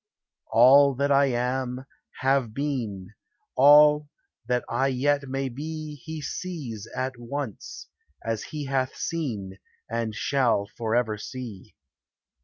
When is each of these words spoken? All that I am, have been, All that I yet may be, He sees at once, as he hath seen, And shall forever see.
All 0.49 0.95
that 0.95 1.11
I 1.11 1.25
am, 1.27 1.85
have 2.21 2.55
been, 2.55 3.13
All 3.55 4.09
that 4.47 4.65
I 4.67 4.87
yet 4.87 5.29
may 5.29 5.47
be, 5.47 5.93
He 6.03 6.23
sees 6.23 6.87
at 6.95 7.19
once, 7.19 7.87
as 8.25 8.45
he 8.45 8.65
hath 8.65 8.95
seen, 8.95 9.59
And 9.87 10.15
shall 10.15 10.65
forever 10.75 11.19
see. 11.19 11.75